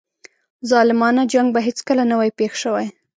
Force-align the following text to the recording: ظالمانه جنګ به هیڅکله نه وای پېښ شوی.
ظالمانه 0.69 1.23
جنګ 1.33 1.47
به 1.55 1.59
هیڅکله 1.67 2.03
نه 2.09 2.15
وای 2.19 2.31
پېښ 2.39 2.53
شوی. 2.63 2.87